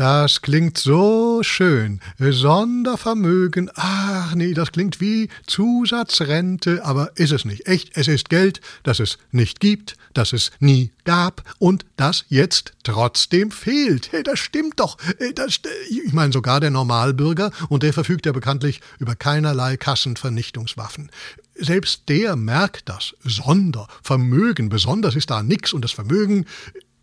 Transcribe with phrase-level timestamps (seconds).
[0.00, 2.00] Das klingt so schön.
[2.18, 3.70] Sondervermögen.
[3.74, 7.66] Ach nee, das klingt wie Zusatzrente, aber ist es nicht.
[7.66, 12.72] Echt, es ist Geld, das es nicht gibt, das es nie gab und das jetzt
[12.82, 14.10] trotzdem fehlt.
[14.10, 14.96] Hey, das stimmt doch.
[15.34, 15.60] Das,
[15.90, 21.10] ich meine, sogar der Normalbürger, und der verfügt ja bekanntlich über keinerlei Kassenvernichtungswaffen.
[21.56, 23.14] Selbst der merkt das.
[23.22, 24.70] Sondervermögen.
[24.70, 26.46] Besonders ist da nix und das Vermögen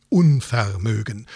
[0.10, 1.28] Unvermögen.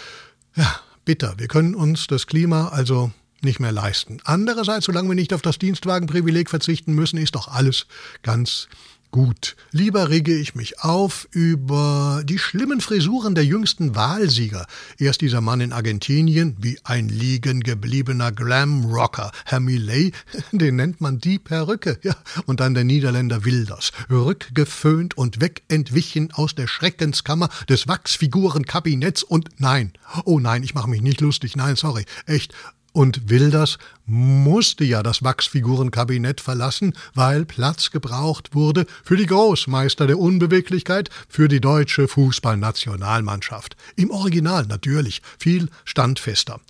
[0.56, 1.34] Ja, bitter.
[1.38, 3.12] Wir können uns das Klima also
[3.42, 4.18] nicht mehr leisten.
[4.24, 7.86] Andererseits, solange wir nicht auf das Dienstwagenprivileg verzichten müssen, ist doch alles
[8.22, 8.68] ganz
[9.12, 9.56] gut.
[9.70, 14.66] Lieber rege ich mich auf über die schlimmen Frisuren der jüngsten Wahlsieger.
[14.98, 20.14] Erst dieser Mann in Argentinien, wie ein liegen gebliebener Glam-Rocker, Herr Millet,
[20.52, 22.16] den nennt man die Perücke, ja,
[22.46, 29.92] und dann der Niederländer Wilders, rückgeföhnt und wegentwichen aus der Schreckenskammer des Wachsfigurenkabinetts und nein,
[30.24, 32.54] oh nein, ich mache mich nicht lustig, nein, sorry, echt,
[32.92, 40.18] und Wilders musste ja das Wachsfigurenkabinett verlassen, weil Platz gebraucht wurde für die Großmeister der
[40.18, 43.76] Unbeweglichkeit, für die deutsche Fußballnationalmannschaft.
[43.96, 46.60] Im Original natürlich, viel standfester.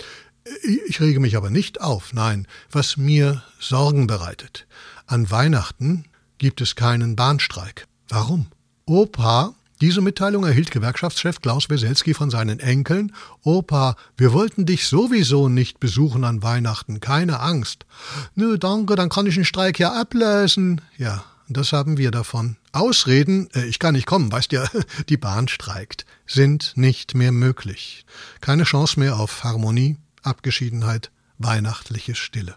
[0.89, 4.67] Ich rege mich aber nicht auf, nein, was mir Sorgen bereitet.
[5.07, 6.05] An Weihnachten
[6.39, 7.87] gibt es keinen Bahnstreik.
[8.09, 8.47] Warum?
[8.85, 13.13] Opa diese Mitteilung erhielt Gewerkschaftschef Klaus Weselski von seinen Enkeln.
[13.43, 17.85] Opa, wir wollten dich sowieso nicht besuchen an Weihnachten, keine Angst.
[18.37, 20.81] Nö, danke, dann kann ich den Streik ja ablösen.
[20.99, 22.59] Ja, das haben wir davon.
[22.71, 24.69] Ausreden, äh, ich kann nicht kommen, weißt ja,
[25.09, 28.07] die Bahn streikt, sind nicht mehr möglich.
[28.41, 32.55] Keine Chance mehr auf Harmonie, Abgeschiedenheit, weihnachtliche Stille.